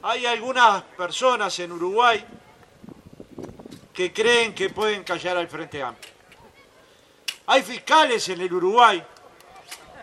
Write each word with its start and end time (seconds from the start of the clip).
Hay 0.00 0.26
algunas 0.26 0.84
personas 0.96 1.58
en 1.58 1.72
Uruguay 1.72 2.24
que 3.92 4.12
creen 4.12 4.54
que 4.54 4.70
pueden 4.70 5.02
callar 5.02 5.36
al 5.36 5.48
Frente 5.48 5.82
Amplio. 5.82 6.12
Hay 7.48 7.64
fiscales 7.64 8.28
en 8.28 8.40
el 8.40 8.52
Uruguay 8.52 9.02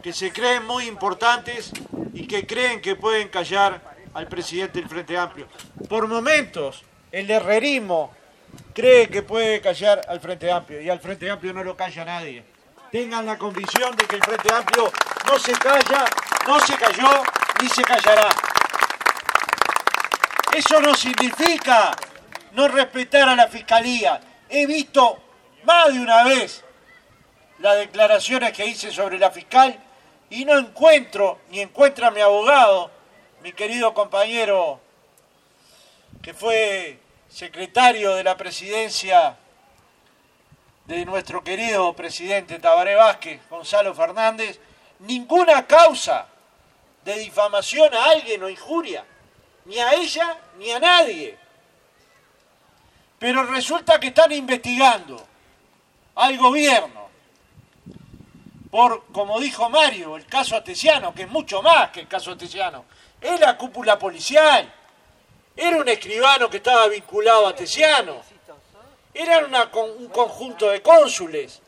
que 0.04 0.12
se 0.12 0.34
creen 0.34 0.66
muy 0.66 0.88
importantes 0.88 1.72
y 2.14 2.28
que 2.28 2.46
creen 2.46 2.82
que 2.82 2.98
pueden 2.98 3.30
callar 3.30 3.96
al 4.14 4.28
presidente 4.28 4.82
del 4.82 4.90
Frente 4.90 5.18
Amplio. 5.18 5.48
Por 5.88 6.10
momentos, 6.10 6.84
el 7.10 7.32
herrerismo 7.32 8.14
cree 8.74 9.08
que 9.08 9.22
puede 9.22 9.62
callar 9.62 10.02
al 10.10 10.20
Frente 10.20 10.52
Amplio 10.52 10.82
y 10.82 10.90
al 10.90 11.00
Frente 11.00 11.32
Amplio 11.32 11.54
no 11.54 11.64
lo 11.64 11.78
calla 11.78 12.04
nadie. 12.04 12.44
Tengan 12.92 13.26
la 13.26 13.38
convicción 13.38 13.96
de 13.96 14.04
que 14.04 14.18
el 14.18 14.24
Frente 14.24 14.54
Amplio 14.54 14.92
no 15.26 15.40
se 15.40 15.54
calla, 15.54 16.04
no 16.46 16.60
se 16.60 16.76
cayó 16.76 17.24
ni 17.62 17.70
se 17.70 17.82
callará. 17.82 18.55
Eso 20.56 20.80
no 20.80 20.96
significa 20.96 21.92
no 22.54 22.70
respetar 22.70 23.28
a 23.28 23.36
la 23.36 23.50
Fiscalía. 23.50 24.22
He 24.48 24.66
visto 24.66 25.22
más 25.66 25.94
de 25.94 26.00
una 26.00 26.24
vez 26.24 26.64
las 27.60 27.76
declaraciones 27.76 28.54
que 28.54 28.66
hice 28.66 28.90
sobre 28.90 29.20
la 29.20 29.32
fiscal 29.32 29.78
y 30.30 30.46
no 30.46 30.58
encuentro, 30.58 31.42
ni 31.50 31.60
encuentra 31.60 32.10
mi 32.10 32.22
abogado, 32.22 32.90
mi 33.42 33.52
querido 33.52 33.94
compañero 33.94 34.80
que 36.22 36.34
fue 36.34 37.00
secretario 37.28 38.16
de 38.16 38.24
la 38.24 38.38
presidencia 38.38 39.36
de 40.86 41.04
nuestro 41.04 41.44
querido 41.44 41.94
presidente 41.98 42.60
Tabaré 42.60 42.96
Vázquez, 42.96 43.42
Gonzalo 43.50 43.94
Fernández, 43.94 44.62
ninguna 45.00 45.68
causa 45.68 46.28
de 47.04 47.20
difamación 47.20 47.94
a 47.94 48.06
alguien 48.06 48.42
o 48.42 48.48
injuria 48.48 49.04
ni 49.66 49.80
a 49.80 49.94
ella 49.94 50.38
ni 50.58 50.72
a 50.72 50.80
nadie. 50.80 51.38
Pero 53.20 53.44
resulta 53.44 54.00
que 54.00 54.08
están 54.08 54.32
investigando 54.32 55.26
al 56.16 56.38
gobierno 56.38 57.06
por, 58.70 59.06
como 59.12 59.40
dijo 59.40 59.70
Mario, 59.70 60.18
el 60.18 60.26
caso 60.26 60.56
Atesiano, 60.56 61.14
que 61.14 61.24
es 61.24 61.30
mucho 61.30 61.62
más 61.62 61.92
que 61.92 62.02
el 62.02 62.08
caso 62.08 62.32
Atesiano. 62.32 62.86
Es 63.22 63.40
la 63.40 63.58
cúpula 63.58 63.98
policial. 63.98 64.72
Era 65.56 65.78
un 65.78 65.88
escribano 65.88 66.50
que 66.50 66.58
estaba 66.58 66.88
vinculado 66.88 67.48
a 67.48 67.52
Atesiano. 67.52 68.22
Era 69.14 69.40
un 69.46 70.10
conjunto 70.10 70.70
de 70.70 70.82
cónsules. 70.82 71.62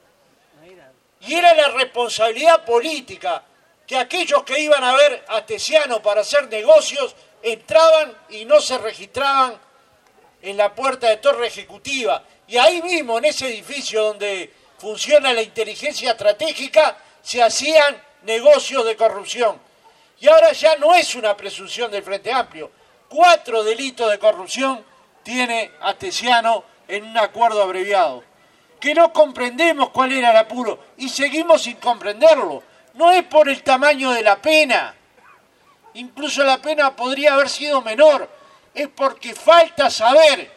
Y 1.22 1.34
era 1.34 1.54
la 1.54 1.70
responsabilidad 1.70 2.66
política 2.66 3.42
que 3.88 3.98
aquellos 3.98 4.44
que 4.44 4.60
iban 4.60 4.84
a 4.84 4.94
ver 4.94 5.26
a 5.30 5.38
Atesiano 5.38 6.02
para 6.02 6.22
hacer 6.22 6.50
negocios 6.50 7.16
entraban 7.42 8.16
y 8.30 8.44
no 8.44 8.60
se 8.60 8.78
registraban 8.78 9.58
en 10.42 10.58
la 10.58 10.76
puerta 10.76 11.08
de 11.08 11.18
torre 11.18 11.48
ejecutiva. 11.48 12.24
Y 12.48 12.58
ahí 12.58 12.82
mismo, 12.82 13.18
en 13.18 13.26
ese 13.26 13.48
edificio 13.48 14.04
donde 14.04 14.54
funciona 14.78 15.34
la 15.34 15.42
inteligencia 15.42 16.12
estratégica, 16.12 16.98
se 17.22 17.42
hacían 17.42 18.02
negocios 18.24 18.86
de 18.86 18.98
corrupción. 18.98 19.60
Y 20.20 20.28
ahora 20.28 20.52
ya 20.52 20.76
no 20.76 20.94
es 20.94 21.16
una 21.16 21.38
presunción 21.38 21.90
del 21.90 22.04
Frente 22.04 22.32
Amplio. 22.32 22.72
Cuatro 23.08 23.64
delitos 23.64 24.12
de 24.12 24.20
corrupción 24.20 24.84
tiene 25.24 25.72
Atesiano 25.82 26.64
en 26.88 27.06
un 27.06 27.18
acuerdo 27.18 27.62
abreviado. 27.64 28.24
Que 28.80 28.94
no 28.94 29.14
comprendemos 29.14 29.90
cuál 29.92 30.12
era 30.12 30.32
el 30.32 30.38
apuro 30.38 30.80
y 30.98 31.08
seguimos 31.08 31.64
sin 31.64 31.78
comprenderlo. 31.78 32.64
No 32.98 33.12
es 33.12 33.26
por 33.26 33.48
el 33.48 33.62
tamaño 33.62 34.10
de 34.10 34.24
la 34.24 34.42
pena, 34.42 34.96
incluso 35.94 36.44
la 36.44 36.58
pena 36.58 36.96
podría 36.96 37.36
haber 37.36 37.48
sido 37.48 37.80
menor, 37.84 38.28
es 38.74 38.88
porque 38.88 39.36
falta 39.36 39.92
saber 39.92 40.52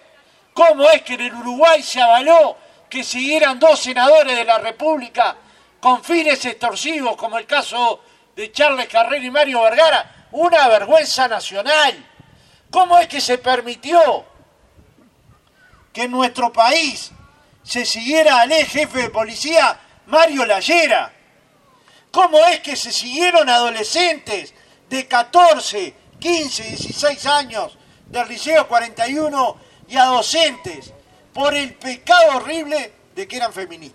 cómo 0.55 0.89
es 0.89 1.03
que 1.03 1.15
en 1.15 1.21
el 1.21 1.35
Uruguay 1.35 1.83
se 1.83 2.01
avaló 2.01 2.57
que 2.89 3.05
siguieran 3.05 3.61
dos 3.61 3.81
senadores 3.81 4.35
de 4.35 4.47
la 4.47 4.57
República 4.57 5.37
con 5.81 6.03
fines 6.03 6.43
extorsivos, 6.47 7.15
como 7.15 7.37
el 7.37 7.45
caso 7.45 8.01
de 8.35 8.51
Charles 8.51 8.89
Carrera 8.89 9.23
y 9.23 9.31
Mario 9.31 9.61
Vergara, 9.61 10.29
una 10.31 10.67
vergüenza 10.69 11.29
nacional. 11.29 12.07
¿Cómo 12.71 12.99
es 12.99 13.07
que 13.07 13.21
se 13.21 13.37
permitió 13.37 14.25
que 15.93 16.05
en 16.05 16.11
nuestro 16.11 16.51
país 16.51 17.13
se 17.63 17.85
siguiera 17.85 18.41
al 18.41 18.53
ex 18.53 18.73
jefe 18.73 19.03
de 19.03 19.11
policía 19.11 19.79
Mario 20.07 20.47
Lallera? 20.47 21.20
¿Cómo 22.11 22.39
es 22.47 22.61
que 22.61 22.77
se 22.77 22.93
siguieron 22.93 23.49
adolescentes 23.49 24.55
de 24.89 25.07
14, 25.07 25.95
15, 26.19 26.63
16 26.63 27.27
años 27.27 27.79
del 28.07 28.29
Liceo 28.29 28.67
41 28.67 29.57
y 29.89 29.97
a 29.97 30.11
por 31.33 31.55
el 31.55 31.75
pecado 31.75 32.37
horrible 32.37 32.93
de 33.15 33.29
que 33.29 33.37
eran 33.37 33.53
feministas. 33.53 33.81